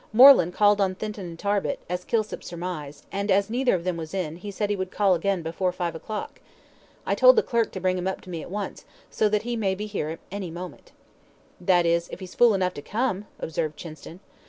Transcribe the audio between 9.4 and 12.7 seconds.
may be here at any moment." "That is, if he's fool